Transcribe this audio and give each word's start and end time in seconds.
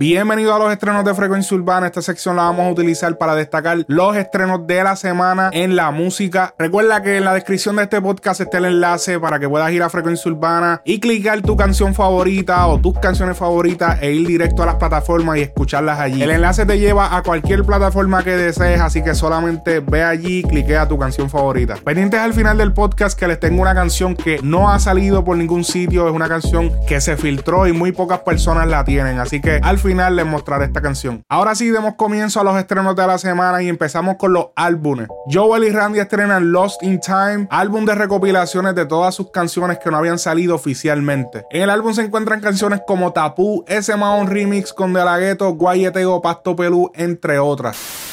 Bienvenido 0.00 0.54
a 0.54 0.58
los 0.58 0.72
estrenos 0.72 1.04
de 1.04 1.14
Frecuencia 1.14 1.54
Urbana. 1.54 1.88
Esta 1.88 2.00
sección 2.00 2.34
la 2.34 2.44
vamos 2.44 2.66
a 2.66 2.70
utilizar 2.70 3.18
para 3.18 3.34
destacar 3.34 3.84
los 3.86 4.16
estrenos 4.16 4.66
de 4.66 4.82
la 4.82 4.96
semana 4.96 5.50
en 5.52 5.76
la 5.76 5.90
música. 5.90 6.54
Recuerda 6.58 7.02
que 7.02 7.18
en 7.18 7.26
la 7.26 7.34
descripción 7.34 7.76
de 7.76 7.82
este 7.82 8.00
podcast 8.00 8.40
está 8.40 8.56
el 8.56 8.64
enlace 8.64 9.20
para 9.20 9.38
que 9.38 9.46
puedas 9.46 9.70
ir 9.72 9.82
a 9.82 9.90
Frecuencia 9.90 10.32
Urbana 10.32 10.80
y 10.86 11.00
clicar 11.00 11.42
tu 11.42 11.54
canción 11.54 11.94
favorita 11.94 12.66
o 12.68 12.80
tus 12.80 12.98
canciones 12.98 13.36
favoritas 13.36 13.98
e 14.00 14.10
ir 14.12 14.26
directo 14.26 14.62
a 14.62 14.66
las 14.66 14.76
plataformas 14.76 15.36
y 15.36 15.42
escucharlas 15.42 16.00
allí. 16.00 16.22
El 16.22 16.30
enlace 16.30 16.64
te 16.64 16.78
lleva 16.78 17.14
a 17.14 17.22
cualquier 17.22 17.62
plataforma 17.64 18.24
que 18.24 18.38
desees, 18.38 18.80
así 18.80 19.02
que 19.02 19.14
solamente 19.14 19.80
ve 19.80 20.02
allí 20.02 20.38
y 20.38 20.42
clique 20.44 20.78
a 20.78 20.88
tu 20.88 20.98
canción 20.98 21.28
favorita. 21.28 21.76
Pendientes 21.84 22.20
al 22.20 22.32
final 22.32 22.56
del 22.56 22.72
podcast 22.72 23.18
que 23.18 23.28
les 23.28 23.38
tengo 23.38 23.60
una 23.60 23.74
canción 23.74 24.16
que 24.16 24.38
no 24.42 24.70
ha 24.70 24.78
salido 24.78 25.26
por 25.26 25.36
ningún 25.36 25.62
sitio, 25.62 26.08
es 26.08 26.14
una 26.14 26.26
canción 26.26 26.72
que 26.88 27.02
se 27.02 27.18
filtró 27.18 27.66
y 27.66 27.74
muy 27.74 27.92
pocas 27.92 28.20
personas 28.20 28.66
la 28.66 28.82
tienen, 28.82 29.18
así 29.18 29.42
que 29.42 29.60
al 29.62 29.76
final 29.78 29.89
final 29.90 30.14
les 30.14 30.24
mostraré 30.24 30.66
esta 30.66 30.80
canción. 30.80 31.24
Ahora 31.28 31.56
sí 31.56 31.68
demos 31.68 31.96
comienzo 31.96 32.40
a 32.40 32.44
los 32.44 32.56
estrenos 32.56 32.94
de 32.94 33.04
la 33.08 33.18
semana 33.18 33.60
y 33.60 33.68
empezamos 33.68 34.14
con 34.18 34.32
los 34.32 34.46
álbumes. 34.54 35.08
Joel 35.28 35.64
y 35.64 35.70
Randy 35.70 35.98
estrenan 35.98 36.52
Lost 36.52 36.80
in 36.84 37.00
Time, 37.00 37.48
álbum 37.50 37.84
de 37.84 37.96
recopilaciones 37.96 38.76
de 38.76 38.86
todas 38.86 39.16
sus 39.16 39.32
canciones 39.32 39.80
que 39.80 39.90
no 39.90 39.96
habían 39.96 40.20
salido 40.20 40.54
oficialmente. 40.54 41.44
En 41.50 41.62
el 41.62 41.70
álbum 41.70 41.92
se 41.92 42.02
encuentran 42.02 42.40
canciones 42.40 42.82
como 42.86 43.12
Tapu, 43.12 43.64
ese 43.66 43.96
Mahon 43.96 44.28
Remix 44.28 44.72
con 44.72 44.92
De 44.92 45.04
La 45.04 45.18
Ghetto, 45.18 45.54
Guayeteo, 45.54 46.22
Pasto 46.22 46.54
Pelú, 46.54 46.92
entre 46.94 47.40
otras. 47.40 48.09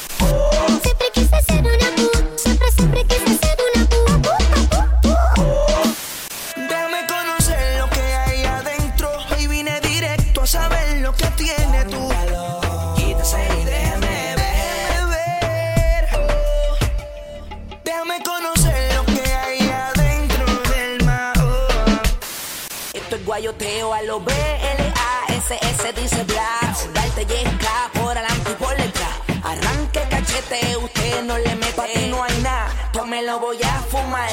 Dice 25.94 26.22
Black. 26.24 26.92
Darte 26.92 27.24
yesca 27.24 27.90
por 27.94 28.16
adelante 28.16 28.50
y 28.50 28.54
por 28.62 28.76
detrás. 28.76 29.16
Arranque 29.42 30.02
cachete, 30.10 30.76
usted 30.76 31.22
no 31.24 31.38
le 31.38 31.54
mete. 31.56 31.72
Pa' 31.72 31.86
no 32.08 32.22
hay 32.22 32.42
nada, 32.42 32.90
yo 32.92 33.06
me 33.06 33.22
lo 33.22 33.40
voy 33.40 33.58
a 33.62 33.80
fumar. 33.90 34.28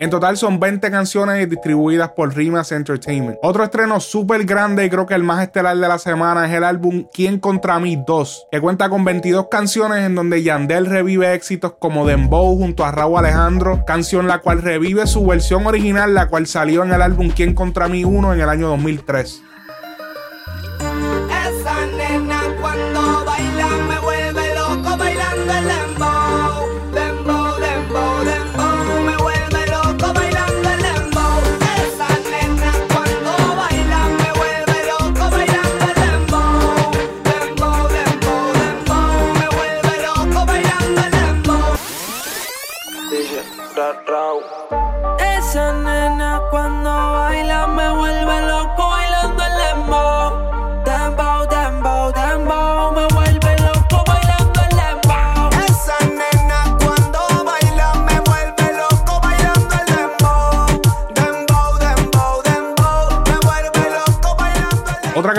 En 0.00 0.10
total 0.10 0.36
son 0.36 0.60
20 0.60 0.92
canciones 0.92 1.50
distribuidas 1.50 2.10
por 2.10 2.32
Rimas 2.32 2.70
Entertainment. 2.70 3.36
Otro 3.42 3.64
estreno 3.64 3.98
súper 3.98 4.44
grande 4.44 4.84
y 4.84 4.90
creo 4.90 5.06
que 5.06 5.14
el 5.14 5.24
más 5.24 5.42
estelar 5.42 5.76
de 5.76 5.88
la 5.88 5.98
semana 5.98 6.46
es 6.46 6.54
el 6.54 6.62
álbum 6.62 7.08
Quién 7.12 7.40
contra 7.40 7.80
mí 7.80 8.00
2, 8.06 8.46
que 8.52 8.60
cuenta 8.60 8.88
con 8.90 9.04
22 9.04 9.48
canciones 9.50 10.06
en 10.06 10.14
donde 10.14 10.44
Yandel 10.44 10.86
revive 10.86 11.34
éxitos 11.34 11.74
como 11.80 12.06
Dembow 12.06 12.56
junto 12.56 12.84
a 12.84 12.92
Raúl 12.92 13.18
Alejandro, 13.18 13.84
canción 13.88 14.28
la 14.28 14.38
cual 14.38 14.62
revive 14.62 15.04
su 15.08 15.26
versión 15.26 15.66
original, 15.66 16.14
la 16.14 16.28
cual 16.28 16.46
salió 16.46 16.84
en 16.84 16.92
el 16.92 17.02
álbum 17.02 17.30
Quién 17.34 17.52
contra 17.52 17.88
mí 17.88 18.04
1 18.04 18.34
en 18.34 18.40
el 18.40 18.48
año 18.48 18.68
2003. 18.68 19.42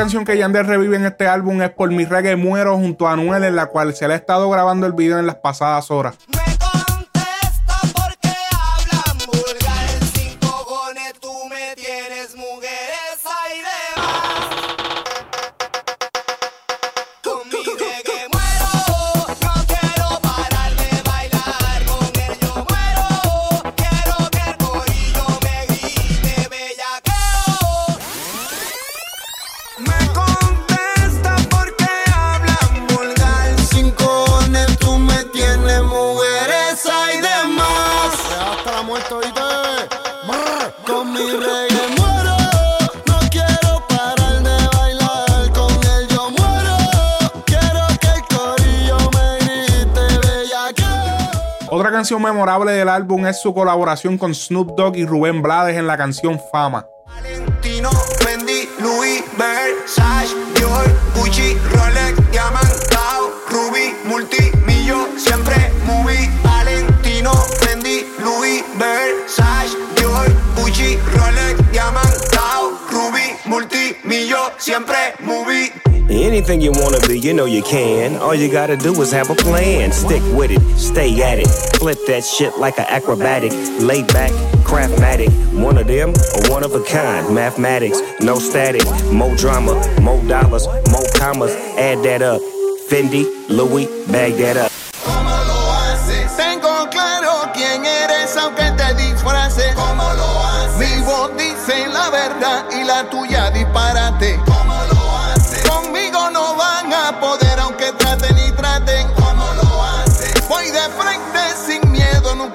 Canción 0.10 0.26
que 0.26 0.40
Yandel 0.40 0.66
revive 0.66 0.96
en 0.96 1.06
este 1.06 1.28
álbum 1.28 1.62
es 1.62 1.70
Por 1.70 1.92
mi 1.92 2.04
reggae 2.04 2.36
muero 2.36 2.76
junto 2.78 3.08
a 3.08 3.14
Anuel, 3.14 3.44
en 3.44 3.56
la 3.56 3.68
cual 3.68 3.94
se 3.94 4.08
le 4.08 4.16
ha 4.16 4.18
estado 4.18 4.50
grabando 4.50 4.88
el 4.88 4.94
video 4.94 5.20
en 5.20 5.28
las 5.28 5.36
pasadas 5.36 5.92
horas. 5.92 6.18
Canción 52.00 52.22
memorable 52.22 52.72
del 52.72 52.88
álbum 52.88 53.26
es 53.26 53.42
su 53.42 53.54
colaboración 53.54 54.18
con 54.18 54.34
Snoop 54.34 54.74
Dogg 54.78 54.96
y 54.96 55.06
Rubén 55.06 55.42
Blades 55.42 55.78
en 55.78 55.86
la 55.86 55.98
canción 55.98 56.40
Fama. 56.50 56.88
Valentino, 57.06 57.90
Louis, 58.80 59.22
Gucci, 61.14 61.58
Rolex, 61.74 62.18
Anything 76.50 76.74
you 76.74 76.82
wanna 76.82 77.00
be, 77.08 77.20
you 77.20 77.32
know 77.32 77.46
you 77.46 77.62
can. 77.62 78.16
All 78.16 78.34
you 78.34 78.52
gotta 78.52 78.76
do 78.76 79.00
is 79.04 79.12
have 79.12 79.30
a 79.30 79.36
plan. 79.36 79.92
Stick 79.92 80.24
with 80.34 80.50
it, 80.50 80.60
stay 80.80 81.22
at 81.22 81.38
it. 81.38 81.48
Flip 81.78 82.00
that 82.08 82.24
shit 82.24 82.58
like 82.58 82.80
an 82.80 82.88
acrobatic. 82.90 83.52
Lay 83.80 84.02
back, 84.02 84.32
craftmatic. 84.66 85.30
One 85.54 85.78
of 85.78 85.86
them 85.86 86.10
or 86.10 86.50
one 86.50 86.64
of 86.64 86.74
a 86.74 86.84
kind. 86.86 87.36
Mathematics, 87.36 88.02
no 88.20 88.40
static. 88.40 88.84
More 89.12 89.36
drama, 89.36 89.74
more 90.02 90.20
dollars, 90.24 90.66
more 90.90 91.06
commas. 91.14 91.54
Add 91.78 92.02
that 92.02 92.24
up. 92.24 92.42
Fendi, 92.90 93.30
Louis, 93.48 93.86
bag 94.12 94.34
that 94.42 94.58
up. 94.58 94.72
¿Cómo 95.06 95.30
lo 95.30 95.72
haces? 95.86 96.36
Tengo 96.36 96.90
claro 96.90 97.52
quién 97.54 97.86
eres 97.86 98.36
aunque 98.38 98.72
te 98.76 98.96
disfraces. 98.96 99.76
¿Cómo 99.76 100.02
lo 100.16 100.28
haces? 100.46 100.80
Mi 100.80 101.06
voz 101.06 101.30
dice 101.38 101.88
la 101.90 102.10
verdad 102.10 102.66
y 102.72 102.84
la 102.86 103.08
tuya 103.08 103.52
disparate. 103.52 104.59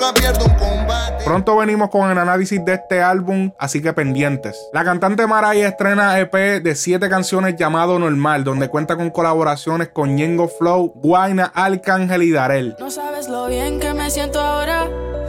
Nunca 0.05 0.21
pierdo 0.21 0.45
un 0.47 0.55
combate. 0.55 1.25
Pronto 1.25 1.57
venimos 1.57 1.91
con 1.91 2.11
el 2.11 2.19
análisis 2.19 2.63
de 2.65 2.75
este 2.75 3.03
álbum, 3.03 3.53
así 3.59 3.81
que 3.81 3.93
pendientes. 3.93 4.69
La 4.73 4.85
cantante 4.85 5.27
Mariah 5.27 5.69
estrena 5.69 6.19
EP 6.19 6.63
de 6.63 6.75
7 6.75 7.09
canciones 7.09 7.57
llamado 7.57 7.99
Normal, 7.99 8.45
donde 8.45 8.69
cuenta 8.69 8.97
con 8.97 9.11
colaboraciones 9.11 9.89
con 9.89 10.17
Ñengo 10.17 10.49
Flow, 10.49 10.93
Guaina, 10.97 11.51
Arcángel 11.55 12.23
y 12.23 12.33
Darel. 12.33 12.77
No 12.79 12.91
sabes 12.91 13.29
lo 13.29 13.47
bien 13.47 13.81
que 13.81 13.95
me 13.95 14.11
siento 14.11 14.41
ahora, 14.41 14.87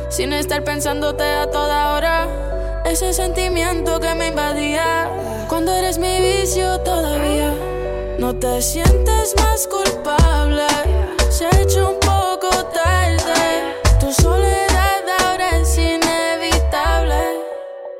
sin 0.09 0.33
estar 0.33 0.63
pensándote 0.63 1.23
a 1.23 1.49
toda 1.49 1.93
hora. 1.93 2.27
Ese 2.85 3.13
sentimiento 3.13 3.99
que 3.99 4.13
me 4.15 4.27
invadía, 4.27 5.09
cuando 5.47 5.73
eres 5.73 5.97
mi 5.97 6.19
vicio 6.19 6.79
todavía. 6.81 7.53
No 8.19 8.33
te 8.35 8.61
sientes 8.61 9.35
más 9.37 9.67
culpable, 9.67 10.44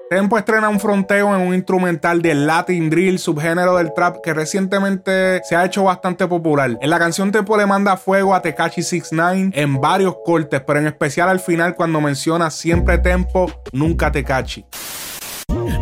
Tempo 0.10 0.38
estrena 0.38 0.70
un 0.70 0.80
fronteo 0.80 1.36
en 1.36 1.42
un 1.42 1.56
instrumental 1.56 2.22
del 2.22 2.46
Latin 2.46 2.92
Drill, 2.92 3.18
subgénero 3.18 3.76
del 3.78 3.92
trap 3.94 4.18
que 4.24 4.36
recientemente 4.36 5.42
se 5.44 5.56
ha 5.56 5.66
hecho 5.66 5.84
bastante 5.84 6.28
popular. 6.28 6.78
En 6.80 6.90
la 6.92 7.00
canción 7.00 7.32
Tempo 7.32 7.58
le 7.58 7.66
manda 7.66 7.98
fuego 7.98 8.36
a 8.36 8.42
Tekashi 8.42 8.84
69 8.84 9.52
en 9.54 9.82
varios 9.82 10.16
cortes, 10.24 10.62
pero 10.62 10.80
en 10.80 10.88
especial 10.88 11.30
al 11.30 11.40
final 11.40 11.76
cuando 11.76 12.02
menciona 12.02 12.52
siempre 12.52 13.00
Tempo, 13.00 13.52
nunca 13.72 14.12
Tekashi. 14.12 14.66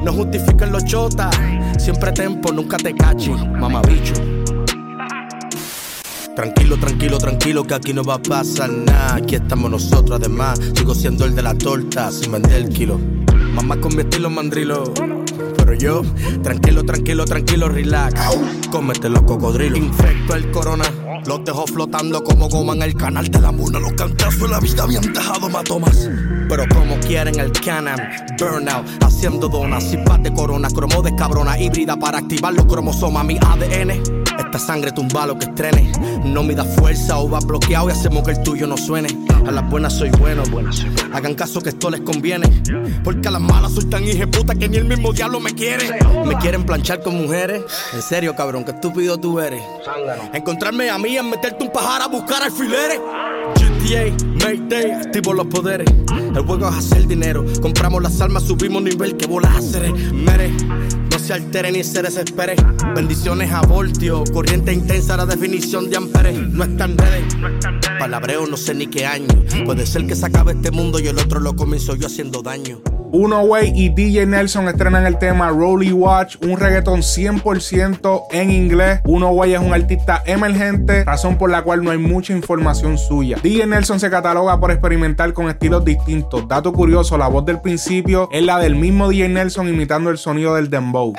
No 0.04 0.12
justifiquen 0.12 0.72
los 0.72 0.84
chotas. 0.86 1.34
Siempre 1.78 2.12
tempo, 2.12 2.52
nunca 2.52 2.78
te 2.78 2.94
cachi, 2.94 3.32
mamabicho. 3.32 4.14
Tranquilo, 6.36 6.78
tranquilo, 6.78 7.18
tranquilo, 7.18 7.64
que 7.64 7.74
aquí 7.74 7.94
no 7.94 8.04
va 8.04 8.16
a 8.16 8.20
pasar 8.22 8.70
nada. 8.70 9.16
Aquí 9.16 9.36
estamos 9.36 9.72
nosotros, 9.72 10.20
además. 10.20 10.60
Sigo 10.76 10.94
siendo 10.94 11.26
el 11.26 11.36
de 11.36 11.42
la 11.42 11.54
torta, 11.54 12.12
sin 12.12 12.34
vender 12.34 12.54
el 12.54 12.70
kilo. 12.70 13.00
Mamá 13.64 13.80
con 13.80 13.96
mi 13.96 14.02
estilo 14.02 14.30
mandrilo. 14.30 14.94
Pero 15.56 15.74
yo, 15.74 16.02
tranquilo, 16.44 16.84
tranquilo, 16.84 17.24
tranquilo, 17.24 17.70
relax. 17.70 18.14
Cómete 18.70 19.08
los 19.08 19.22
cocodrilos. 19.22 19.80
Infecto 19.80 20.36
el 20.36 20.52
corona. 20.52 20.84
Los 21.26 21.46
dejo 21.46 21.66
flotando 21.66 22.22
como 22.26 22.50
goma 22.50 22.74
en 22.74 22.82
el 22.82 22.94
canal 22.94 23.32
de 23.32 23.40
la 23.40 23.54
muna. 23.54 23.80
Los 23.80 23.94
cantazos 23.94 24.50
la 24.50 24.60
vida 24.60 24.84
han 24.84 25.14
dejado 25.14 25.50
matomas. 25.50 26.10
Pero 26.50 26.66
como 26.76 27.00
quieren 27.00 27.40
el 27.40 27.54
canam, 27.54 27.98
burnout, 28.38 28.86
haciendo 29.02 29.48
donas, 29.48 29.90
cipas 29.90 30.22
de 30.22 30.34
corona, 30.34 30.68
cromo 30.68 31.02
de 31.02 31.16
cabrona, 31.16 31.58
híbrida 31.58 31.96
para 31.96 32.18
activar 32.18 32.54
los 32.54 32.66
cromosomas, 32.66 33.24
mi 33.24 33.38
ADN. 33.38 34.23
Esta 34.38 34.60
sangre 34.60 34.92
tumba 34.92 35.26
lo 35.26 35.38
que 35.38 35.46
estrene. 35.46 35.92
No 36.26 36.44
me 36.44 36.56
da 36.56 36.64
fuerza 36.64 37.18
o 37.20 37.30
va 37.30 37.40
bloqueado 37.40 37.90
y 37.90 37.92
hacemos 37.92 38.24
que 38.24 38.32
el 38.32 38.44
tuyo 38.44 38.68
no 38.68 38.78
suene. 38.78 39.10
A 39.46 39.52
las 39.52 39.70
buenas 39.70 39.94
soy 39.94 40.10
bueno, 40.12 40.44
Hagan 41.14 41.36
caso 41.36 41.62
que 41.62 41.70
esto 41.70 41.90
les 41.90 42.02
conviene. 42.02 42.48
Porque 43.04 43.28
a 43.28 43.32
las 43.32 43.42
malas 43.42 43.74
soy 43.74 43.86
tan 43.86 44.04
puta 44.32 44.56
que 44.56 44.70
ni 44.70 44.78
el 44.78 44.86
mismo 44.86 45.14
diablo 45.14 45.40
me 45.40 45.54
quiere. 45.54 46.00
Me 46.26 46.38
quieren 46.38 46.66
planchar 46.66 47.02
con 47.02 47.16
mujeres. 47.22 47.64
En 47.94 48.02
serio, 48.02 48.36
cabrón, 48.36 48.64
qué 48.64 48.72
estúpido 48.72 49.20
tú 49.20 49.40
eres. 49.40 49.62
Encontrarme 50.34 50.90
a 50.90 50.98
mí 50.98 51.18
en 51.18 51.30
meterte 51.30 51.64
un 51.64 51.72
pajar 51.72 52.02
a 52.02 52.08
buscar 52.08 52.44
alfileres. 52.44 53.00
Mayday, 53.84 54.92
activo 54.92 55.34
los 55.34 55.48
poderes. 55.48 55.90
El 56.14 56.42
juego 56.46 56.70
es 56.70 56.76
hacer 56.76 57.06
dinero. 57.06 57.44
Compramos 57.62 58.02
las 58.02 58.22
almas, 58.22 58.44
subimos 58.44 58.82
nivel 58.82 59.18
que 59.18 59.28
bolas. 59.28 59.76
Mere, 60.14 60.52
no 61.12 61.20
se 61.20 61.34
altere 61.34 61.70
ni 61.70 61.84
se 61.84 62.02
desespere. 62.02 62.56
Bendiciones 62.96 63.52
a 63.52 63.62
voltio, 63.62 64.24
corriente 64.32 64.72
intensa, 64.72 65.18
la 65.18 65.26
definición 65.26 65.90
de 65.90 65.98
amperes. 65.98 66.40
No 66.40 66.64
están 66.64 66.98
redes. 66.98 67.26
Palabreo, 68.00 68.48
no 68.48 68.56
sé 68.56 68.74
ni 68.74 68.88
qué 68.88 69.06
año. 69.06 69.28
Puede 69.66 69.86
ser 69.86 70.08
que 70.08 70.16
se 70.16 70.28
acabe 70.28 70.54
este 70.54 70.72
mundo 70.72 71.00
y 71.00 71.08
el 71.08 71.20
otro 71.20 71.42
lo 71.42 71.54
comienzo 71.54 71.96
yo 71.96 72.08
haciendo 72.08 72.42
daño. 72.42 72.80
Uno 73.16 73.42
Way 73.42 73.74
y 73.76 73.90
DJ 73.90 74.26
Nelson 74.26 74.68
estrenan 74.68 75.06
el 75.06 75.20
tema 75.20 75.50
Rolly 75.50 75.92
Watch, 75.92 76.38
un 76.42 76.58
reggaetón 76.60 77.02
100% 77.02 78.24
en 78.32 78.50
inglés. 78.50 79.02
Uno 79.04 79.30
Way 79.30 79.54
es 79.54 79.60
un 79.60 79.72
artista 79.72 80.24
emergente, 80.26 81.04
razón 81.04 81.38
por 81.38 81.52
la 81.52 81.62
cual 81.62 81.84
no 81.84 81.92
hay 81.92 82.00
mucha 82.00 82.34
información 82.34 82.98
suya. 82.98 83.38
DJ 83.44 83.68
Nelson 83.68 84.00
se 84.00 84.10
cataloga 84.10 84.60
por 84.60 84.72
experimentar 84.72 85.32
con 85.34 85.48
estilos 85.48 85.86
distintos. 85.86 86.48
Dato 86.48 86.74
curioso, 86.74 87.16
la 87.20 87.28
voz 87.28 87.46
del 87.46 87.62
principio 87.62 88.30
es 88.32 88.42
la 88.42 88.58
del 88.58 88.76
mismo 88.76 89.08
DJ 89.08 89.30
Nelson 89.30 89.68
imitando 89.68 90.10
el 90.10 90.18
sonido 90.18 90.56
del 90.56 90.72
dembow. 90.72 91.14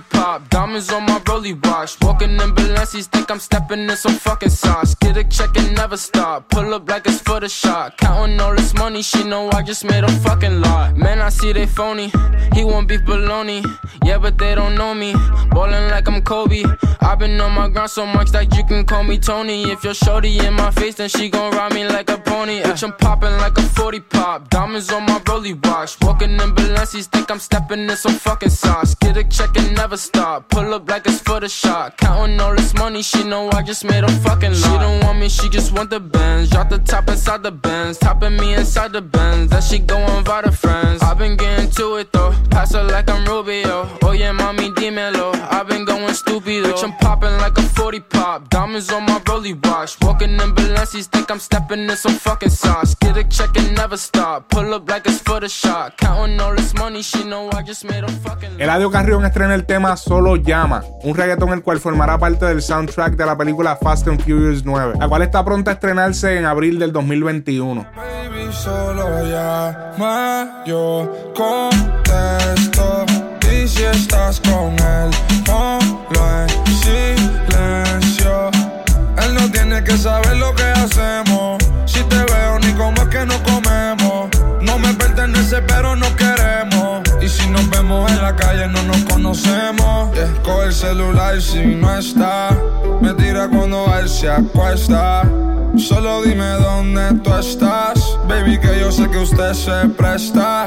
Like 0.00 0.12
a 0.12 0.16
40 0.16 0.16
pop. 0.24 0.50
Diamonds 0.50 0.92
on 0.92 1.06
my 1.06 1.19
rolly 1.40 1.54
watch. 1.64 1.96
Walking 2.02 2.32
in 2.32 2.50
Balenci's, 2.54 3.06
think 3.06 3.30
I'm 3.30 3.38
stepping 3.38 3.88
in 3.88 3.96
some 3.96 4.12
fucking 4.12 4.50
sauce. 4.50 4.94
Get 4.94 5.16
a 5.16 5.24
check 5.24 5.56
and 5.56 5.74
never 5.74 5.96
stop. 5.96 6.48
Pull 6.50 6.74
up 6.74 6.88
like 6.88 7.06
it's 7.06 7.20
for 7.20 7.40
the 7.40 7.48
shot. 7.48 7.96
Counting 7.96 8.38
all 8.40 8.54
this 8.54 8.74
money, 8.74 9.02
she 9.02 9.24
know 9.24 9.50
I 9.50 9.62
just 9.62 9.84
made 9.84 10.04
a 10.04 10.12
fucking 10.24 10.60
lot. 10.60 10.96
Man, 10.96 11.20
I 11.20 11.30
see 11.30 11.52
they 11.52 11.66
phony. 11.66 12.12
He 12.54 12.64
want 12.64 12.88
beef 12.88 13.00
baloney. 13.02 13.64
Yeah, 14.04 14.18
but 14.18 14.38
they 14.38 14.54
don't 14.54 14.74
know 14.74 14.94
me. 14.94 15.14
Ballin' 15.50 15.90
like 15.90 16.08
I'm 16.08 16.22
Kobe. 16.22 16.64
I've 17.00 17.18
been 17.18 17.40
on 17.40 17.52
my 17.52 17.68
grind 17.68 17.90
so 17.90 18.04
much 18.04 18.30
that 18.32 18.54
you 18.56 18.64
can 18.64 18.84
call 18.84 19.04
me 19.04 19.18
Tony. 19.18 19.70
If 19.70 19.84
you're 19.84 19.94
shorty 19.94 20.38
in 20.38 20.54
my 20.54 20.70
face, 20.70 20.96
then 20.96 21.08
she 21.08 21.30
gon' 21.30 21.52
ride 21.52 21.72
me 21.72 21.86
like 21.86 22.10
a 22.10 22.18
pony. 22.18 22.60
Bitch, 22.62 22.82
I'm 22.82 22.92
popping 22.92 23.36
like 23.38 23.56
a 23.56 23.62
40 23.62 24.00
pop. 24.00 24.50
Diamonds 24.50 24.92
on 24.92 25.06
my 25.06 25.20
rolly 25.26 25.54
watch. 25.54 25.96
Walking 26.02 26.32
in 26.32 26.50
Balenci's, 26.54 27.06
think 27.06 27.30
I'm 27.30 27.38
stepping 27.38 27.88
in 27.88 27.96
some 27.96 28.12
fucking 28.12 28.50
sauce. 28.50 28.94
Get 28.96 29.16
a 29.16 29.24
check 29.24 29.56
and 29.56 29.74
never 29.76 29.96
stop. 29.96 30.48
Pull 30.50 30.74
up 30.74 30.88
like 30.88 31.06
it's 31.06 31.20
for 31.30 31.38
the 31.38 31.48
shot. 31.48 31.96
Counting 31.96 32.40
all 32.40 32.54
this 32.56 32.74
money, 32.74 33.02
she 33.02 33.22
know 33.22 33.48
I 33.52 33.62
just 33.62 33.84
made 33.84 34.02
a 34.02 34.10
fucking 34.24 34.50
lot. 34.50 34.64
She 34.64 34.74
don't 34.84 35.00
want 35.04 35.18
me, 35.20 35.28
she 35.28 35.48
just 35.48 35.72
want 35.72 35.88
the 35.90 36.00
Benz. 36.00 36.50
Drop 36.50 36.68
the 36.68 36.78
top 36.78 37.08
inside 37.08 37.42
the 37.44 37.52
Benz. 37.52 37.98
Topping 37.98 38.36
me 38.36 38.54
inside 38.54 38.92
the 38.92 39.00
Benz. 39.00 39.50
That 39.50 39.62
she 39.62 39.78
go 39.78 39.98
invite 40.16 40.44
her 40.44 40.50
friends. 40.50 41.02
i 41.02 41.14
been 41.14 41.36
getting 41.36 41.70
to 41.78 41.96
it 42.00 42.12
though. 42.12 42.34
Pass 42.50 42.74
her 42.74 42.82
like 42.82 43.08
I'm 43.08 43.24
Rubio. 43.24 43.88
Oh 44.02 44.12
yeah, 44.12 44.32
mommy, 44.32 44.70
dímelo. 44.70 45.28
i 45.58 45.62
been 45.62 45.84
going 45.84 46.14
stupid 46.14 46.64
though. 46.64 46.72
Bitch, 46.72 46.82
I'm 46.82 46.94
popping 46.94 47.36
like 47.44 47.56
a 47.58 47.62
40 47.62 48.00
pop. 48.00 48.48
Diamonds 48.50 48.90
on 48.92 49.04
my 49.06 49.22
rolly 49.28 49.54
watch. 49.54 50.00
Walking 50.02 50.32
in 50.32 50.50
Balenci's, 50.56 51.06
think 51.06 51.30
I'm 51.30 51.38
stepping 51.38 51.88
in 51.88 51.96
some 51.96 52.14
fucking 52.14 52.50
sauce. 52.50 52.94
Get 52.96 53.16
a 53.16 53.24
check 53.24 53.56
and 53.56 53.76
never 53.76 53.96
stop. 53.96 54.48
Pull 54.48 54.74
up 54.74 54.90
like 54.90 55.06
it's 55.06 55.20
for 55.20 55.38
the 55.38 55.48
shot. 55.48 55.96
Counting 55.96 56.40
all 56.40 56.56
this 56.56 56.74
money, 56.74 57.02
she 57.02 57.22
know 57.22 57.50
I 57.52 57.62
just 57.62 57.84
made 57.84 58.02
a 58.02 58.08
fucking 58.24 58.52
lot. 58.52 58.60
Eladio 58.60 58.90
Carrión 58.90 59.24
estrena 59.24 59.54
el 59.54 59.64
tema 59.64 59.96
Solo 59.96 60.34
Llama, 60.36 60.82
un 61.04 61.19
reggaetón 61.20 61.50
el 61.50 61.62
cual 61.62 61.78
formará 61.80 62.16
parte 62.18 62.46
del 62.46 62.62
soundtrack 62.62 63.14
de 63.14 63.26
la 63.26 63.36
película 63.36 63.76
Fast 63.76 64.08
and 64.08 64.22
Furious 64.22 64.64
9, 64.64 64.94
la 64.98 65.06
cual 65.06 65.20
está 65.20 65.44
pronta 65.44 65.72
a 65.72 65.74
estrenarse 65.74 66.38
en 66.38 66.46
abril 66.46 66.78
del 66.78 66.92
2021. 66.92 67.86
Baby, 67.94 68.52
solo 68.52 69.04
llama, 69.24 70.64
yo 70.66 71.32
contesto. 71.34 73.04
Y 73.52 73.68
si 73.68 73.82
estás 73.82 74.40
con 74.40 74.72
él, 74.78 75.10
ponlo 75.44 76.40
en 76.40 76.48
silencio. 76.82 78.50
Él 79.22 79.34
no 79.34 79.50
tiene 79.52 79.84
que 79.84 79.98
saber 79.98 80.38
lo 80.38 80.54
que 80.54 80.62
hacemos. 80.62 81.62
Si 81.84 82.00
te 82.04 82.16
veo, 82.16 82.58
ni 82.60 82.72
cómo 82.72 83.02
es 83.02 83.08
que 83.08 83.26
no 83.26 83.34
comemos. 83.42 84.30
No 84.62 84.78
me 84.78 84.94
pertenece, 84.94 85.60
pero 85.62 85.96
no 85.96 86.06
queremos. 86.16 86.29
Vemos 87.90 88.12
en 88.12 88.22
la 88.22 88.36
calle, 88.36 88.68
no 88.68 88.80
nos 88.84 89.02
conocemos. 89.02 90.14
Yeah, 90.14 90.64
el 90.64 90.72
celular 90.72 91.36
y 91.36 91.40
si 91.40 91.74
no 91.74 91.98
está. 91.98 92.56
Me 93.00 93.12
tira 93.14 93.48
cuando 93.48 93.84
él 93.98 94.08
se 94.08 94.30
acuesta. 94.30 95.28
Solo 95.76 96.22
dime 96.22 96.50
dónde 96.52 97.14
tú 97.24 97.34
estás. 97.34 98.16
Baby, 98.28 98.60
que 98.60 98.78
yo 98.78 98.92
sé 98.92 99.10
que 99.10 99.18
usted 99.18 99.54
se 99.54 99.88
presta. 99.88 100.66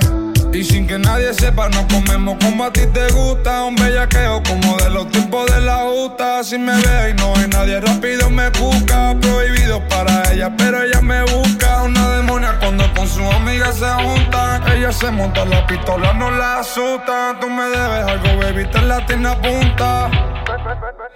Y 0.54 0.64
sin 0.64 0.86
que 0.86 1.00
nadie 1.00 1.34
sepa, 1.34 1.68
nos 1.70 1.86
comemos 1.86 2.38
como 2.40 2.66
a 2.66 2.72
ti 2.72 2.82
te 2.94 3.12
gusta. 3.12 3.64
Un 3.64 3.76
bellaqueo 3.76 4.44
como 4.44 4.78
de 4.78 4.90
los 4.92 5.10
tiempos 5.10 5.48
de 5.52 5.62
la 5.62 5.78
justa. 5.78 6.44
Si 6.44 6.60
me 6.60 6.76
ve 6.76 7.10
y 7.10 7.14
no 7.16 7.34
hay 7.36 7.48
nadie 7.48 7.80
rápido, 7.80 8.30
me 8.30 8.50
busca. 8.52 9.16
Prohibido 9.20 9.82
para 9.88 10.32
ella, 10.32 10.56
pero 10.56 10.84
ella 10.84 11.02
me 11.02 11.24
busca. 11.24 11.82
Una 11.82 12.18
demonia 12.18 12.60
cuando 12.60 12.84
con 12.94 13.08
su 13.08 13.24
amiga 13.32 13.72
se 13.72 13.90
juntan. 14.04 14.62
Ella 14.72 14.92
se 14.92 15.10
monta 15.10 15.44
la 15.44 15.66
pistola, 15.66 16.14
no 16.14 16.30
la 16.30 16.60
asusta. 16.60 17.36
Tú 17.42 17.50
me 17.50 17.64
debes 17.64 18.06
algo, 18.08 18.38
baby, 18.38 18.66
te 18.70 18.82
la 18.84 19.04
tiene 19.08 19.30
a 19.30 19.42
punta. 19.42 20.12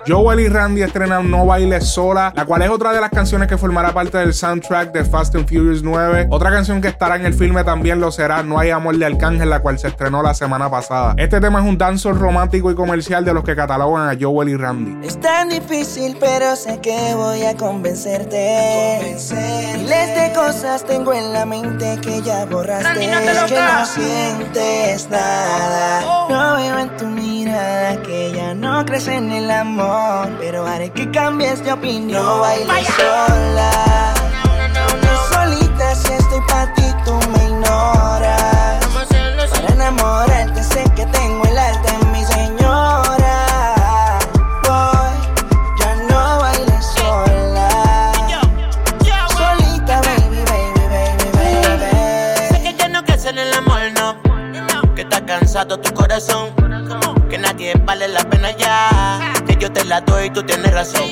Joel 0.07 0.39
y 0.39 0.47
Randy 0.47 0.83
estrenan 0.83 1.29
No 1.29 1.45
Baile 1.45 1.81
Sola, 1.81 2.31
la 2.35 2.45
cual 2.45 2.61
es 2.61 2.69
otra 2.69 2.93
de 2.93 3.01
las 3.01 3.09
canciones 3.09 3.47
que 3.47 3.57
formará 3.57 3.93
parte 3.93 4.17
del 4.17 4.33
soundtrack 4.33 4.93
de 4.93 5.03
Fast 5.03 5.35
and 5.35 5.47
Furious 5.47 5.83
9. 5.83 6.27
Otra 6.29 6.49
canción 6.49 6.81
que 6.81 6.87
estará 6.87 7.17
en 7.17 7.25
el 7.25 7.33
filme 7.33 7.63
también 7.63 7.99
lo 7.99 8.11
será 8.11 8.41
No 8.43 8.57
hay 8.57 8.69
amor 8.69 8.97
de 8.97 9.05
Arcángel, 9.05 9.49
la 9.49 9.59
cual 9.59 9.79
se 9.79 9.89
estrenó 9.89 10.23
la 10.23 10.33
semana 10.33 10.69
pasada. 10.69 11.13
Este 11.17 11.41
tema 11.41 11.59
es 11.59 11.65
un 11.65 11.77
dancehall 11.77 12.17
romántico 12.17 12.71
y 12.71 12.75
comercial 12.75 13.25
de 13.25 13.33
los 13.33 13.43
que 13.43 13.55
catalogan 13.55 14.09
a 14.09 14.17
Joel 14.19 14.49
y 14.49 14.55
Randy. 14.55 15.05
Es 15.05 15.19
tan 15.19 15.49
difícil, 15.49 16.15
pero 16.19 16.55
sé 16.55 16.79
que 16.79 17.13
voy 17.15 17.43
a 17.43 17.55
convencerte. 17.57 19.17
Miles 19.75 20.15
de 20.15 20.31
cosas 20.33 20.85
tengo 20.85 21.13
en 21.13 21.33
la 21.33 21.45
mente 21.45 21.97
que 22.01 22.21
ya 22.21 22.45
borraste. 22.45 23.05
Es 23.05 23.43
que 23.43 23.59
no 23.59 23.85
sientes 23.85 25.09
nada. 25.09 26.01
No 26.29 26.55
veo 26.55 26.79
en 26.79 26.97
tu 26.97 27.05
mirada 27.07 28.01
que 28.03 28.31
ya 28.33 28.53
no 28.53 28.85
crees 28.85 29.07
en 29.07 29.36
el 29.37 29.51
amor. 29.51 30.29
Pero 30.39 30.65
haré 30.65 30.89
que 30.89 31.09
cambies 31.11 31.63
de 31.63 31.71
opinión. 31.71 32.23
No 32.23 32.39
bailes 32.39 32.87
sola. 32.87 34.16
Cansado 55.27 55.77
tu 55.77 55.93
corazón. 55.93 56.55
Que 57.29 57.37
nadie 57.37 57.73
vale 57.83 58.07
la 58.07 58.23
pena 58.23 58.49
ya. 58.51 59.19
Que 59.45 59.57
yo 59.57 59.71
te 59.71 59.83
la 59.83 60.01
doy 60.01 60.27
y 60.27 60.29
tú 60.31 60.41
tienes 60.41 60.73
razón. 60.73 61.03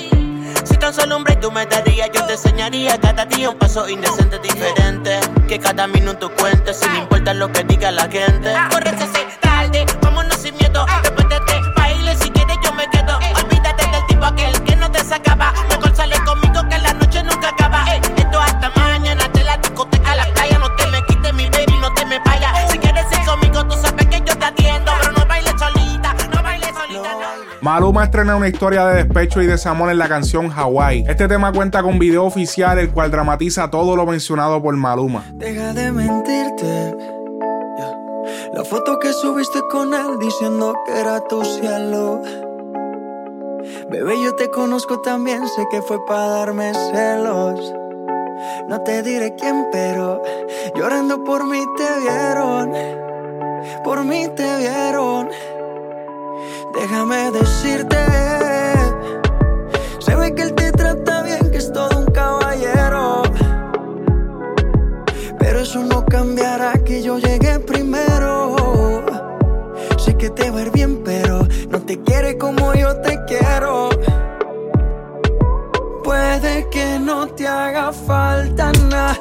Si 0.64 0.78
tan 0.78 0.94
solo 0.94 1.18
hombre 1.18 1.36
tú 1.36 1.52
me 1.52 1.66
darías, 1.66 2.10
yo 2.14 2.26
te 2.26 2.34
enseñaría 2.34 2.98
cada 3.00 3.26
día 3.26 3.50
un 3.50 3.58
paso 3.60 3.88
indecente 3.88 4.40
diferente. 4.40 5.20
Que 5.48 5.60
cada 5.60 5.86
minuto 5.86 6.32
cuente, 6.40 6.74
sin 6.74 6.96
importar 6.96 7.36
lo 7.36 7.52
que 7.52 7.64
diga 7.66 7.92
la 7.92 8.08
gente. 8.10 8.52
Es 8.52 9.40
tarde, 9.42 9.86
vámonos 10.02 10.38
sin 10.38 10.56
miedo. 10.58 10.86
Después 11.04 11.30
de 11.30 11.36
este 11.36 11.62
baile, 11.76 12.16
si 12.16 12.32
quieres 12.32 12.58
yo 12.64 12.74
me 12.74 12.90
quedo. 12.90 13.20
Olvídate 13.44 13.86
del 13.92 14.08
tipo 14.08 14.26
aquel 14.26 14.64
que 14.64 14.76
no 14.78 14.90
te 14.90 15.04
sacaba. 15.04 15.54
Mejor 15.70 15.94
sale 15.96 16.16
conmigo 16.26 16.62
que 16.70 16.78
la 16.80 16.94
noche 16.94 17.22
nunca 17.22 17.50
acaba. 17.50 17.86
Ey, 17.94 18.02
Maluma 27.66 28.04
estrena 28.04 28.36
una 28.36 28.48
historia 28.48 28.86
de 28.86 28.98
despecho 28.98 29.42
y 29.42 29.48
desamor 29.48 29.90
en 29.90 29.98
la 29.98 30.08
canción 30.08 30.52
Hawaii. 30.56 31.04
Este 31.08 31.28
tema 31.28 31.52
cuenta 31.52 31.82
con 31.82 31.98
video 31.98 32.24
oficial, 32.24 32.78
el 32.78 32.92
cual 32.92 33.10
dramatiza 33.10 33.72
todo 33.72 33.96
lo 33.96 34.06
mencionado 34.06 34.62
por 34.62 34.78
Maluma. 34.78 35.24
Deja 35.34 35.74
de 35.74 35.92
mentirte. 35.92 36.96
La 38.54 38.64
foto 38.64 39.00
que 39.00 39.12
subiste 39.12 39.62
con 39.72 39.96
él 39.96 40.20
diciendo 40.20 40.76
que 40.86 41.00
era 41.00 41.20
tu 41.22 41.44
cielo. 41.44 42.22
Bebé, 43.90 44.14
yo 44.24 44.36
te 44.36 44.52
conozco 44.52 45.02
también, 45.02 45.48
sé 45.48 45.66
que 45.72 45.82
fue 45.82 45.98
para 46.06 46.28
darme 46.28 46.72
celos. 46.72 47.74
No 48.70 48.80
te 48.82 49.02
diré 49.02 49.34
quién, 49.40 49.66
pero 49.72 50.22
llorando 50.76 51.24
por 51.24 51.48
mí 51.48 51.64
te 51.78 52.00
vieron. 52.00 52.74
Por 53.84 54.06
mí 54.06 54.28
te 54.36 54.58
vieron. 54.58 55.55
Déjame 56.74 57.32
decirte. 57.32 57.98
Se 60.00 60.16
ve 60.16 60.34
que 60.36 60.42
él 60.44 60.54
te 60.54 60.72
trata 60.72 61.24
bien, 61.24 61.52
que 61.52 61.58
es 61.58 61.72
todo 61.72 62.00
un 62.00 62.06
caballero. 62.06 63.24
Pero 65.40 65.60
eso 65.60 65.84
no 65.84 66.06
cambiará 66.06 66.74
que 66.84 67.02
yo 67.02 67.18
llegué 67.18 67.60
primero. 67.60 68.56
Sé 69.98 70.16
que 70.16 70.30
te 70.30 70.52
va 70.52 70.60
a 70.60 70.62
ir 70.64 70.72
bien, 70.72 71.02
pero 71.04 71.48
no 71.70 71.80
te 71.82 72.02
quiere 72.02 72.38
como 72.38 72.74
yo 72.74 72.96
te 73.02 73.20
quiero. 73.26 73.90
Puede 76.04 76.70
que 76.70 77.00
no 77.00 77.28
te 77.28 77.48
haga 77.48 77.92
falta 77.92 78.72
nada, 78.90 79.15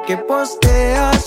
lo 0.00 0.06
que 0.06 0.16
posteas. 0.16 1.24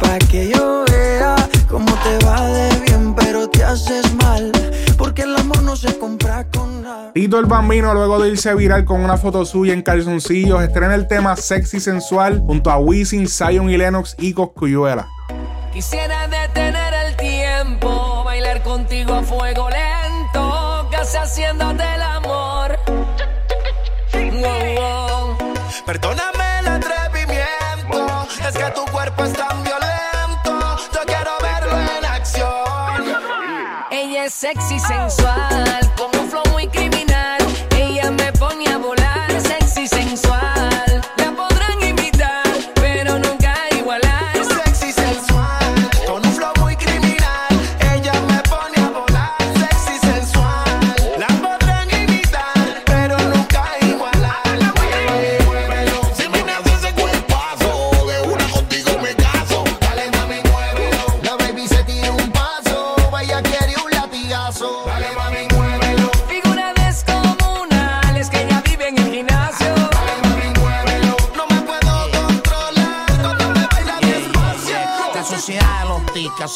Pa' 0.00 0.18
que 0.30 0.48
yo 0.48 0.84
vea 0.90 1.36
cómo 1.68 1.92
te 2.02 2.24
va 2.24 2.42
de 2.42 2.80
bien, 2.80 3.14
pero 3.14 3.48
te 3.48 3.64
haces 3.64 4.12
mal. 4.14 4.52
Porque 4.96 5.22
el 5.22 5.36
amor 5.36 5.62
no 5.62 5.76
se 5.76 5.96
compra 5.98 6.46
con 6.48 6.82
nada. 6.82 7.12
Tito 7.12 7.38
el 7.38 7.46
Bambino, 7.46 7.94
luego 7.94 8.20
de 8.20 8.30
irse 8.30 8.54
viral 8.54 8.84
con 8.84 9.00
una 9.00 9.16
foto 9.16 9.44
suya 9.44 9.72
en 9.72 9.82
calzoncillos, 9.82 10.62
estrena 10.62 10.94
el 10.94 11.06
tema 11.08 11.36
Sexy 11.36 11.80
Sensual 11.80 12.40
junto 12.40 12.70
a 12.70 12.78
Wisin, 12.78 13.28
Zion 13.28 13.70
y 13.70 13.76
Lennox 13.76 14.16
y 14.18 14.32
Coscuyuela. 14.32 15.06
Quisiera 15.72 16.26
detener 16.26 16.94
el 17.06 17.16
tiempo, 17.16 18.24
bailar 18.24 18.62
contigo 18.62 19.14
a 19.14 19.22
fuego 19.22 19.68
lento, 19.70 20.88
casi 20.90 21.16
haciéndote 21.16 21.82
el 21.94 22.02
amor. 22.02 22.78
Wow, 24.12 24.52
wow. 24.76 25.36
Perdóname 25.86 26.17
Sexy, 34.28 34.78
sensual, 34.78 35.87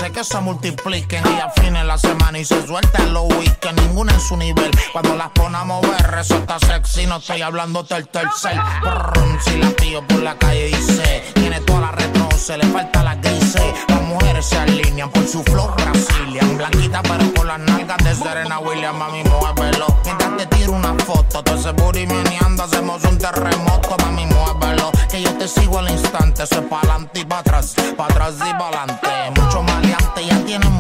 hace 0.03 0.13
que 0.13 0.25
se 0.25 0.41
multipliquen 0.41 1.23
y 1.37 1.41
afinen 1.41 1.87
la 1.87 1.97
semana 1.97 2.39
y 2.39 2.45
se 2.45 2.67
suelten 2.67 3.13
los 3.13 3.25
weekends. 3.37 3.81
Ninguna 3.83 4.13
en 4.13 4.21
su 4.21 4.37
nivel. 4.37 4.71
Cuando 4.93 5.15
las 5.17 5.31
pone 5.31 5.57
a 5.57 5.65
mover, 5.65 6.11
resulta 6.11 6.59
sexy. 6.59 7.07
No 7.07 7.19
estoy 7.19 7.43
hablando 7.43 7.83
del 7.85 8.09
tercer. 8.09 8.59
Brrr, 8.83 9.41
si 9.43 9.57
la 9.59 9.71
pillo 9.71 10.07
por 10.07 10.23
la 10.23 10.37
calle 10.37 10.67
dice, 10.67 11.25
tiene 11.35 11.61
toda 11.61 11.83
la 11.83 11.93
retro, 11.93 12.29
se 12.37 12.57
le 12.59 12.67
falta 12.67 13.03
la 13.03 13.15
grise. 13.17 13.75
Las 13.89 14.03
mujeres 14.03 14.47
se 14.47 14.59
alinean 14.59 15.11
por 15.11 15.27
su 15.27 15.43
flow 15.45 15.73
Brazilian. 15.77 16.57
Blanquita 16.57 17.03
pero 17.03 17.33
con 17.35 17.47
las 17.47 17.61
nalgas 17.61 17.99
de 17.99 18.15
Serena 18.15 18.59
Williams, 18.59 18.99
mami, 18.99 19.23
muévelo. 19.25 19.87
Mientras 20.05 20.37
te 20.37 20.47
tiro 20.47 20.73
una 20.73 20.95
foto, 21.05 21.43
todo 21.45 21.55
ese 21.55 21.71
booty 21.73 22.07
meneando, 22.07 22.65
hacemos 22.65 23.05
un 23.05 23.19
terremoto, 23.19 23.97
mami, 24.03 24.27
muévelo. 24.27 24.91
Que 25.09 25.23
yo 25.23 25.33
te 25.37 25.47
sigo 25.47 25.79
al 25.79 25.91
instante, 25.91 26.43
eso 26.43 26.61
es 26.61 26.67
pa'lante 26.67 27.21
y 27.21 27.25
pa' 27.25 27.39
atrás, 27.39 27.75
pa' 27.97 28.07
atrás 28.07 28.35
y 28.39 28.53
pa'lante. 28.55 29.42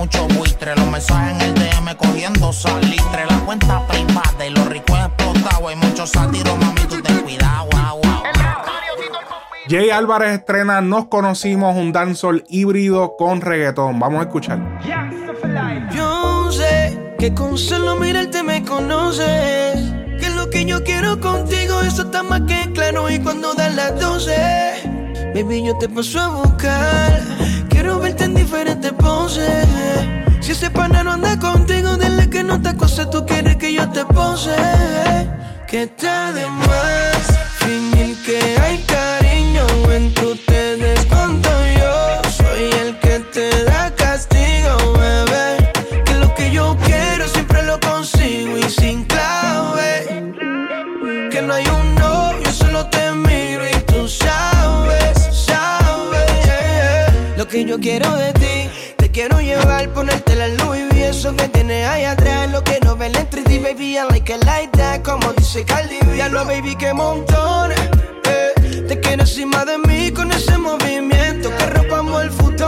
Mucho 0.02 0.26
buitre. 0.37 0.75
Los 0.75 0.90
mensajes 0.90 1.32
en 1.32 1.40
el 1.40 1.54
DM 1.54 1.97
cogiendo 1.97 2.52
salitre. 2.52 3.25
La 3.28 3.38
cuenta 3.44 3.87
privada 3.87 4.47
y 4.47 4.50
los 4.50 4.66
ricos 4.66 4.99
explotados. 4.99 5.68
Hay 5.68 5.76
muchos 5.76 6.11
sátiros, 6.11 6.59
mami, 6.59 6.80
tú 6.88 7.00
ten 7.00 7.21
cuidado, 7.21 7.68
wow, 7.71 8.00
wow. 8.02 8.23
Jay 9.68 9.90
Álvarez 9.90 10.40
estrena 10.40 10.80
Nos 10.80 11.06
Conocimos, 11.06 11.76
un 11.76 11.92
dancehall 11.92 12.44
híbrido 12.49 13.16
con 13.16 13.40
reggaetón. 13.40 14.00
Vamos 14.00 14.21
a 14.21 14.23
escuchar. 14.25 14.59
Yo 15.94 16.50
sé 16.50 17.14
que 17.18 17.32
con 17.32 17.56
solo 17.56 17.94
mirarte 17.94 18.42
me 18.42 18.64
conoces. 18.64 19.92
Que 20.21 20.30
lo 20.30 20.50
que 20.50 20.64
yo 20.64 20.82
quiero 20.82 21.21
contigo, 21.21 21.80
eso 21.80 22.02
está 22.02 22.25
más 22.25 22.42
que 22.42 22.73
claro. 22.73 23.09
Y 23.09 23.21
cuando 23.21 23.54
dan 23.54 23.76
las 23.76 23.99
12, 24.00 25.32
baby, 25.35 25.64
yo 25.64 25.78
te 25.78 25.88
paso 25.88 26.21
a 26.21 26.28
buscar. 26.28 27.23
Quiero 27.83 27.99
verte 27.99 28.23
en 28.23 28.35
diferentes 28.35 28.93
poses. 28.93 29.67
Si 30.41 30.53
ese 30.53 30.71
pana 30.71 31.03
no 31.03 31.15
anda 31.15 31.37
contigo, 31.37 31.97
dile 31.97 32.31
que 32.31 32.45
no 32.45 32.62
te 32.62 32.69
acose. 32.69 33.07
Tú 33.07 33.27
quieres 33.27 33.57
que 33.57 33.73
yo 33.75 33.91
te 33.91 34.05
pose. 34.05 34.55
Que 35.67 35.83
está 35.83 36.31
de 36.31 36.47
más 36.47 37.27
fingir 37.59 38.17
que 38.23 38.57
hay 38.61 38.79
yo 57.66 57.78
quiero 57.78 58.14
de 58.16 58.33
ti, 58.33 58.71
te 58.97 59.11
quiero 59.11 59.40
llevar, 59.40 59.88
ponerte 59.90 60.35
la 60.35 60.49
luz 60.49 60.76
y 60.95 61.02
eso 61.02 61.35
que 61.37 61.49
tienes 61.49 61.87
ahí 61.87 62.04
atrás. 62.04 62.50
Lo 62.50 62.62
que 62.64 62.78
no 62.85 62.97
ven 62.97 63.14
en 63.14 63.28
3D, 63.28 63.62
baby, 63.62 63.97
I 63.97 64.02
like 64.11 64.33
it 64.33 64.45
like 64.45 64.76
that. 64.76 65.02
Como 65.02 65.33
dice 65.33 65.64
Cardi 65.64 65.99
ya 66.16 66.28
lo 66.28 66.45
baby, 66.45 66.75
que 66.76 66.92
montón. 66.92 67.73
Eh. 67.73 68.85
Te 68.88 69.00
quiero 69.00 69.23
encima 69.23 69.64
de 69.64 69.78
mí 69.78 70.11
con 70.12 70.33
ese 70.33 70.57
movimiento 70.59 71.50
que 71.57 71.66
rompamos 71.66 72.23
el 72.23 72.31
futuro. 72.31 72.62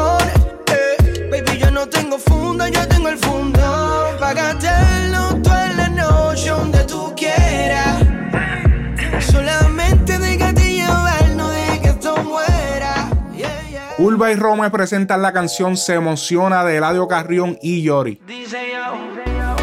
Y 14.30 14.36
Rome 14.36 14.70
presentan 14.70 15.20
la 15.20 15.32
canción 15.32 15.76
Se 15.76 15.94
emociona 15.94 16.64
de 16.64 16.78
Eladio 16.78 17.06
Carrión 17.06 17.58
y 17.60 17.82
Yori. 17.82 18.16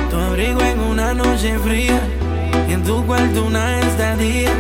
Tu 0.10 0.16
abrigo 0.16 0.62
en 0.62 0.80
una 0.82 1.16
noche 1.16 1.58
fría 1.60 2.00
y 2.70 2.74
en 2.74 2.84
tu 2.84 3.04
cuarto 3.08 3.46
una 3.46 3.80
estadía. 3.80 4.52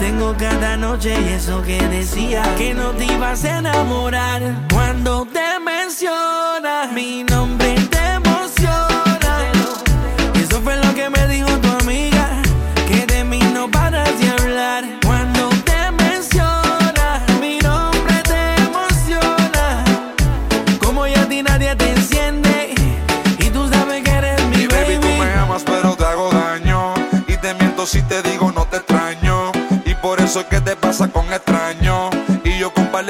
Tengo 0.00 0.34
cada 0.38 0.78
noche 0.78 1.14
y 1.20 1.34
eso 1.34 1.62
que 1.62 1.80
decía 1.88 2.42
que 2.56 2.72
no 2.72 2.92
te 2.92 3.04
ibas 3.04 3.44
a 3.44 3.58
enamorar. 3.58 4.42
Cuando 4.72 5.26
te 5.26 5.60
menciona 5.60 6.88
mi 6.94 7.22
nombre 7.24 7.74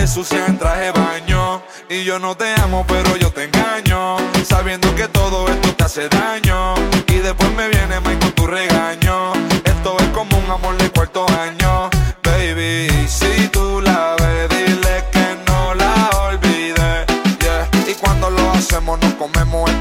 sucia 0.07 0.47
en 0.47 0.59
traje 0.59 0.91
baño. 0.93 1.63
Y 1.89 2.05
yo 2.05 2.19
no 2.19 2.37
te 2.37 2.53
amo, 2.61 2.85
pero 2.87 3.17
yo 3.17 3.31
te 3.31 3.45
engaño. 3.45 4.17
Sabiendo 4.45 4.95
que 4.95 5.09
todo 5.09 5.49
esto 5.49 5.75
te 5.75 5.85
hace 5.85 6.09
daño. 6.09 6.75
Y 7.09 7.19
después 7.19 7.51
me 7.53 7.69
viene 7.69 8.01
mal 8.01 8.19
con 8.19 8.33
tu 8.33 8.47
regaño. 8.47 9.33
Esto 9.65 9.97
es 9.99 10.09
como 10.09 10.39
un 10.39 10.51
amor 10.51 10.77
de 10.79 10.91
cuarto 10.91 11.27
año. 11.29 11.91
Baby, 12.23 12.89
si 13.09 13.49
tú 13.49 13.81
la 13.81 14.17
ves, 14.19 14.49
dile 14.49 15.05
que 15.13 15.37
no 15.47 15.75
la 15.75 16.11
olvides. 16.29 17.07
Y 17.89 17.95
cuando 17.95 18.31
lo 18.31 18.51
hacemos 18.53 18.99
nos 19.01 19.15
comemos 19.15 19.71
es 19.71 19.76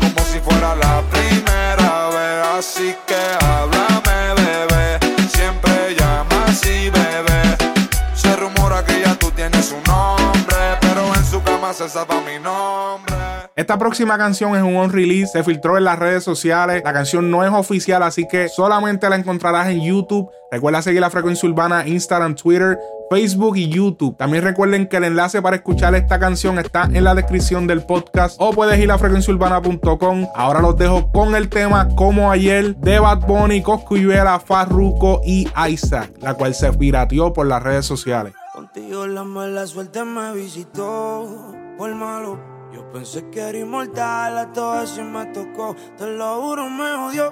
mi 12.25 12.41
nombre. 12.41 13.15
Esta 13.55 13.77
próxima 13.77 14.17
canción 14.17 14.55
es 14.55 14.61
un 14.61 14.77
on 14.77 14.91
release, 14.91 15.27
se 15.27 15.43
filtró 15.43 15.77
en 15.77 15.83
las 15.83 15.99
redes 15.99 16.23
sociales. 16.23 16.81
La 16.85 16.93
canción 16.93 17.29
no 17.29 17.43
es 17.43 17.51
oficial, 17.51 18.03
así 18.03 18.27
que 18.27 18.47
solamente 18.47 19.09
la 19.09 19.17
encontrarás 19.17 19.67
en 19.67 19.81
YouTube. 19.81 20.29
Recuerda 20.51 20.81
seguir 20.81 21.01
la 21.01 21.09
frecuencia 21.09 21.49
urbana, 21.49 21.85
Instagram, 21.85 22.35
Twitter, 22.35 22.77
Facebook 23.09 23.57
y 23.57 23.67
YouTube. 23.67 24.15
También 24.17 24.43
recuerden 24.43 24.87
que 24.87 24.97
el 24.97 25.05
enlace 25.05 25.41
para 25.41 25.57
escuchar 25.57 25.95
esta 25.95 26.17
canción 26.17 26.59
está 26.59 26.83
en 26.83 27.03
la 27.03 27.13
descripción 27.13 27.67
del 27.67 27.85
podcast 27.85 28.37
o 28.39 28.51
puedes 28.51 28.79
ir 28.79 28.89
a 28.91 28.97
frecuenciaurbana.com. 28.97 30.27
Ahora 30.33 30.61
los 30.61 30.77
dejo 30.77 31.11
con 31.11 31.35
el 31.35 31.49
tema 31.49 31.89
Como 31.95 32.31
ayer 32.31 32.75
de 32.77 32.99
Bad 32.99 33.21
Bunny, 33.27 33.61
Coscuyuela, 33.61 34.39
Farruko 34.39 35.21
y 35.25 35.47
Isaac, 35.69 36.11
la 36.21 36.35
cual 36.35 36.55
se 36.55 36.71
pirateó 36.71 37.33
por 37.33 37.47
las 37.47 37.61
redes 37.61 37.85
sociales. 37.85 38.33
Contigo 38.53 39.05
la 39.07 39.25
mala 39.25 39.67
suerte 39.67 40.03
me 40.05 40.33
visitó 40.33 41.54
por 41.77 41.93
malo. 41.95 42.39
Yo 42.71 42.91
pensé 42.91 43.29
que 43.29 43.39
era 43.39 43.57
inmortal, 43.57 44.37
a 44.37 44.51
todo 44.51 44.81
eso 44.81 45.03
me 45.03 45.25
tocó. 45.27 45.75
Te 45.97 46.07
lo 46.07 46.41
juro, 46.41 46.69
me 46.69 46.91
odió. 46.93 47.31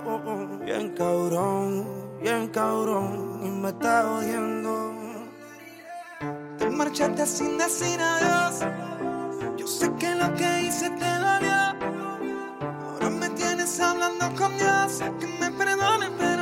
Bien 0.64 0.94
cabrón, 0.96 1.86
bien 2.22 2.48
cabrón. 2.48 3.42
Y 3.44 3.50
me 3.50 3.70
está 3.70 4.10
odiando. 4.10 4.94
Te 6.58 6.70
marchaste 6.70 7.26
sin 7.26 7.58
decir 7.58 8.00
adiós. 8.00 8.60
Yo 9.58 9.68
sé 9.68 9.92
que 10.00 10.16
lo 10.16 10.34
que 10.36 10.62
hice 10.62 10.90
te 10.92 11.12
dolió. 11.26 11.60
Ahora 12.94 13.10
me 13.10 13.30
tienes 13.32 13.80
hablando 13.82 14.26
con 14.38 14.58
Dios. 14.58 15.02
Que 15.20 15.28
me 15.28 15.52
perdone, 15.52 16.10
pero 16.18 16.33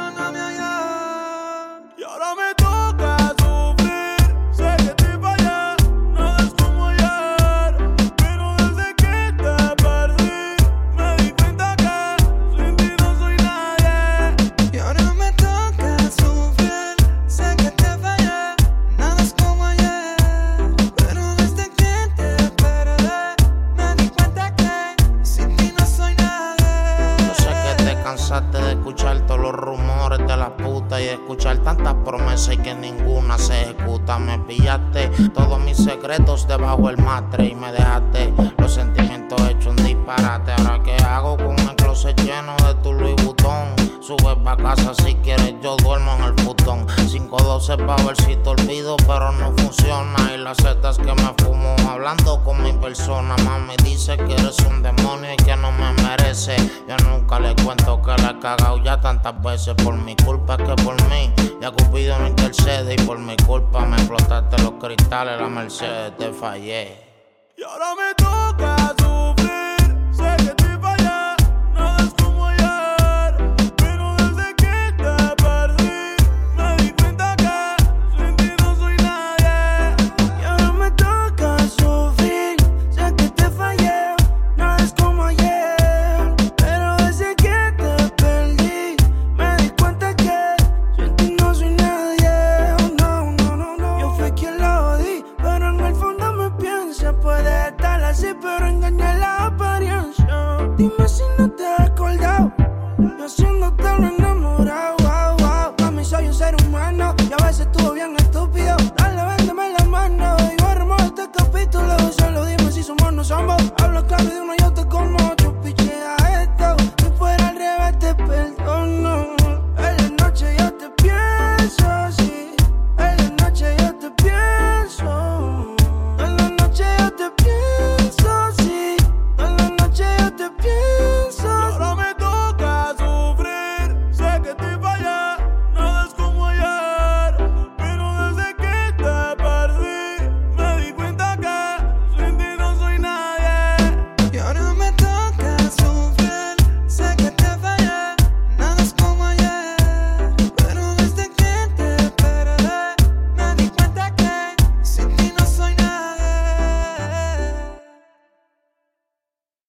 512 47.72 47.78
pa' 47.78 47.96
ver 48.04 48.18
si 48.18 48.36
te 48.36 48.50
olvido, 48.50 48.98
pero 48.98 49.32
no 49.32 49.54
funciona. 49.58 50.34
Y 50.34 50.38
las 50.38 50.58
setas 50.58 50.98
que 50.98 51.14
me 51.14 51.34
fumo 51.38 51.76
hablando 51.90 52.44
con 52.44 52.62
mi 52.64 52.74
persona. 52.74 53.36
Mami 53.46 53.76
dice 53.84 54.18
que 54.18 54.34
eres 54.34 54.58
un 54.70 54.84
demonio 54.84 55.34
y 55.34 55.38
que 55.38 55.56
no 55.56 55.72
me 55.72 55.92
merece. 56.04 56.56
Yo 56.88 56.98
nunca 57.10 57.40
le 57.40 57.56
cuento 57.64 58.02
que 58.02 58.22
la 58.22 58.32
he 58.32 58.40
cagado 58.40 58.84
ya 58.84 59.00
tantas 59.00 59.42
veces. 59.42 59.76
Por 59.76 59.96
mi 59.96 60.16
culpa 60.18 60.58
que 60.58 60.76
por 60.84 60.96
mí. 61.10 61.32
Ya 61.62 61.72
Cupido 61.72 62.18
no 62.20 62.28
intercede 62.28 62.96
y 62.96 63.06
por 63.06 63.20
mi 63.20 63.38
culpa 63.38 63.86
me 63.86 63.96
explotaste 63.98 64.62
los 64.62 64.74
cristales. 64.74 65.40
La 65.40 65.48
Mercedes 65.48 66.18
te 66.18 66.34
fallé. 66.34 67.00
Y 67.58 67.64
ahora 67.64 67.96
me 67.96 68.14
toca 68.16 69.01